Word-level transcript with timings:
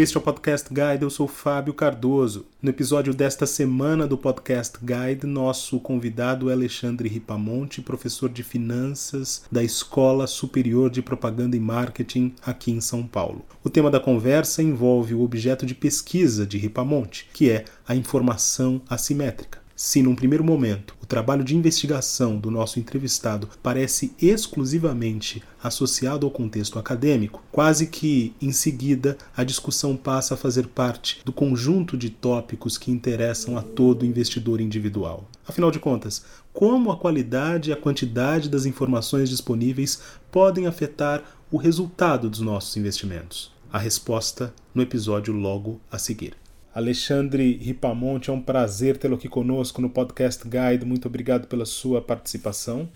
Este 0.00 0.16
é 0.16 0.18
o 0.18 0.22
Podcast 0.22 0.66
Guide, 0.72 1.02
eu 1.02 1.10
sou 1.10 1.28
Fábio 1.28 1.74
Cardoso. 1.74 2.46
No 2.62 2.70
episódio 2.70 3.12
desta 3.12 3.44
semana 3.44 4.06
do 4.06 4.16
Podcast 4.16 4.78
Guide, 4.82 5.26
nosso 5.26 5.78
convidado 5.78 6.48
é 6.48 6.54
Alexandre 6.54 7.06
Ripamonte, 7.06 7.82
professor 7.82 8.30
de 8.30 8.42
finanças 8.42 9.42
da 9.52 9.62
Escola 9.62 10.26
Superior 10.26 10.88
de 10.88 11.02
Propaganda 11.02 11.54
e 11.54 11.60
Marketing 11.60 12.34
aqui 12.40 12.70
em 12.70 12.80
São 12.80 13.06
Paulo. 13.06 13.44
O 13.62 13.68
tema 13.68 13.90
da 13.90 14.00
conversa 14.00 14.62
envolve 14.62 15.12
o 15.12 15.20
objeto 15.20 15.66
de 15.66 15.74
pesquisa 15.74 16.46
de 16.46 16.56
Ripamonte, 16.56 17.28
que 17.34 17.50
é 17.50 17.66
a 17.86 17.94
informação 17.94 18.80
assimétrica. 18.88 19.59
Se, 19.82 20.02
num 20.02 20.14
primeiro 20.14 20.44
momento, 20.44 20.94
o 21.02 21.06
trabalho 21.06 21.42
de 21.42 21.56
investigação 21.56 22.36
do 22.36 22.50
nosso 22.50 22.78
entrevistado 22.78 23.48
parece 23.62 24.12
exclusivamente 24.20 25.42
associado 25.62 26.26
ao 26.26 26.30
contexto 26.30 26.78
acadêmico, 26.78 27.42
quase 27.50 27.86
que 27.86 28.34
em 28.42 28.52
seguida 28.52 29.16
a 29.34 29.42
discussão 29.42 29.96
passa 29.96 30.34
a 30.34 30.36
fazer 30.36 30.66
parte 30.66 31.22
do 31.24 31.32
conjunto 31.32 31.96
de 31.96 32.10
tópicos 32.10 32.76
que 32.76 32.90
interessam 32.90 33.56
a 33.56 33.62
todo 33.62 34.04
investidor 34.04 34.60
individual. 34.60 35.26
Afinal 35.48 35.70
de 35.70 35.78
contas, 35.78 36.26
como 36.52 36.92
a 36.92 36.98
qualidade 36.98 37.70
e 37.70 37.72
a 37.72 37.76
quantidade 37.76 38.50
das 38.50 38.66
informações 38.66 39.30
disponíveis 39.30 39.98
podem 40.30 40.66
afetar 40.66 41.24
o 41.50 41.56
resultado 41.56 42.28
dos 42.28 42.40
nossos 42.40 42.76
investimentos? 42.76 43.50
A 43.72 43.78
resposta 43.78 44.52
no 44.74 44.82
episódio 44.82 45.32
logo 45.32 45.80
a 45.90 45.96
seguir. 45.96 46.39
Alexandre 46.74 47.56
Ripamonte, 47.56 48.30
é 48.30 48.32
um 48.32 48.40
prazer 48.40 48.96
tê-lo 48.96 49.16
aqui 49.16 49.28
conosco 49.28 49.82
no 49.82 49.90
Podcast 49.90 50.44
Guide. 50.44 50.84
Muito 50.84 51.06
obrigado 51.06 51.46
pela 51.46 51.66
sua 51.66 52.00
participação. 52.00 52.88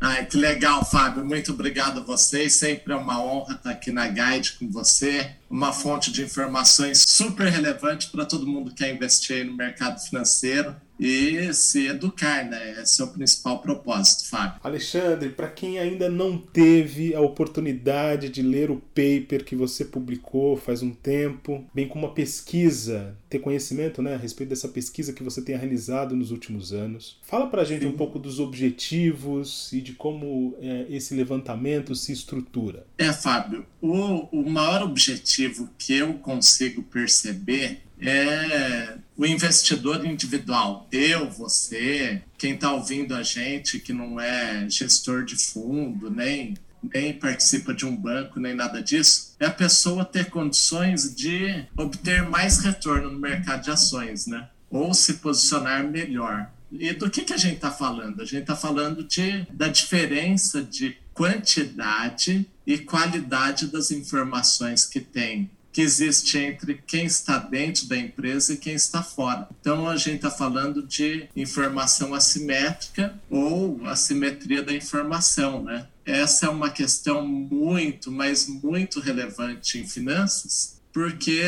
Ai, 0.00 0.26
que 0.26 0.36
legal, 0.36 0.84
Fábio. 0.84 1.24
Muito 1.24 1.52
obrigado 1.52 2.00
a 2.00 2.02
vocês. 2.02 2.54
Sempre 2.54 2.92
é 2.92 2.96
uma 2.96 3.24
honra 3.24 3.54
estar 3.54 3.70
aqui 3.70 3.90
na 3.90 4.08
Guide 4.08 4.52
com 4.58 4.70
você. 4.70 5.30
Uma 5.48 5.72
fonte 5.72 6.12
de 6.12 6.22
informações 6.22 7.04
super 7.06 7.46
relevante 7.46 8.08
para 8.10 8.26
todo 8.26 8.46
mundo 8.46 8.70
que 8.70 8.84
quer 8.84 8.94
investir 8.94 9.46
no 9.46 9.56
mercado 9.56 9.98
financeiro 10.00 10.74
e 10.98 11.52
se 11.52 11.86
educar, 11.86 12.48
né? 12.48 12.80
Esse 12.82 13.02
é 13.02 13.04
o 13.04 13.08
principal 13.08 13.58
propósito, 13.60 14.28
Fábio. 14.28 14.60
Alexandre, 14.62 15.30
para 15.30 15.48
quem 15.48 15.78
ainda 15.78 16.08
não 16.08 16.38
teve 16.38 17.14
a 17.14 17.20
oportunidade 17.20 18.28
de 18.28 18.42
ler 18.42 18.70
o 18.70 18.76
paper 18.76 19.44
que 19.44 19.54
você 19.54 19.84
publicou 19.84 20.56
faz 20.56 20.82
um 20.82 20.92
tempo, 20.92 21.64
bem 21.74 21.88
como 21.88 22.06
uma 22.06 22.14
pesquisa, 22.14 23.16
ter 23.28 23.38
conhecimento 23.38 24.02
né, 24.02 24.14
a 24.14 24.18
respeito 24.18 24.50
dessa 24.50 24.68
pesquisa 24.68 25.12
que 25.12 25.22
você 25.22 25.42
tem 25.42 25.56
realizado 25.56 26.16
nos 26.16 26.30
últimos 26.30 26.72
anos, 26.72 27.18
fala 27.22 27.46
para 27.46 27.62
a 27.62 27.64
gente 27.64 27.82
Sim. 27.82 27.88
um 27.88 27.96
pouco 27.96 28.18
dos 28.18 28.40
objetivos 28.40 29.72
e 29.72 29.80
de 29.80 29.92
como 29.92 30.56
é, 30.60 30.86
esse 30.88 31.14
levantamento 31.14 31.94
se 31.94 32.12
estrutura. 32.12 32.86
É, 32.98 33.12
Fábio, 33.12 33.66
o, 33.80 34.40
o 34.40 34.50
maior 34.50 34.82
objetivo 34.82 35.68
que 35.78 35.94
eu 35.94 36.14
consigo 36.14 36.82
perceber 36.82 37.85
é 38.00 38.98
o 39.16 39.24
investidor 39.24 40.04
individual, 40.04 40.86
eu, 40.92 41.30
você, 41.30 42.22
quem 42.36 42.54
está 42.54 42.72
ouvindo 42.72 43.14
a 43.14 43.22
gente 43.22 43.80
que 43.80 43.92
não 43.92 44.20
é 44.20 44.68
gestor 44.68 45.24
de 45.24 45.36
fundo, 45.36 46.10
nem, 46.10 46.54
nem 46.82 47.14
participa 47.14 47.72
de 47.72 47.86
um 47.86 47.96
banco, 47.96 48.38
nem 48.38 48.54
nada 48.54 48.82
disso, 48.82 49.34
é 49.40 49.46
a 49.46 49.50
pessoa 49.50 50.04
ter 50.04 50.28
condições 50.28 51.14
de 51.14 51.64
obter 51.76 52.28
mais 52.28 52.58
retorno 52.58 53.10
no 53.10 53.18
mercado 53.18 53.64
de 53.64 53.70
ações, 53.70 54.26
né? 54.26 54.48
Ou 54.68 54.92
se 54.92 55.14
posicionar 55.14 55.82
melhor. 55.84 56.50
E 56.70 56.92
do 56.92 57.08
que, 57.08 57.22
que 57.22 57.32
a 57.32 57.38
gente 57.38 57.56
está 57.56 57.70
falando? 57.70 58.20
A 58.20 58.24
gente 58.24 58.42
está 58.42 58.56
falando 58.56 59.02
de, 59.02 59.46
da 59.52 59.68
diferença 59.68 60.62
de 60.62 60.96
quantidade 61.14 62.46
e 62.66 62.76
qualidade 62.76 63.68
das 63.68 63.90
informações 63.90 64.84
que 64.84 65.00
tem 65.00 65.50
que 65.76 65.82
existe 65.82 66.38
entre 66.38 66.82
quem 66.86 67.04
está 67.04 67.36
dentro 67.36 67.86
da 67.86 67.98
empresa 67.98 68.54
e 68.54 68.56
quem 68.56 68.72
está 68.72 69.02
fora. 69.02 69.46
Então 69.60 69.86
a 69.86 69.94
gente 69.94 70.16
está 70.16 70.30
falando 70.30 70.82
de 70.82 71.28
informação 71.36 72.14
assimétrica 72.14 73.20
ou 73.28 73.84
assimetria 73.84 74.62
da 74.62 74.72
informação, 74.72 75.62
né? 75.62 75.86
Essa 76.02 76.46
é 76.46 76.48
uma 76.48 76.70
questão 76.70 77.28
muito, 77.28 78.10
mas 78.10 78.48
muito 78.48 79.00
relevante 79.00 79.76
em 79.76 79.86
finanças, 79.86 80.80
porque 80.94 81.42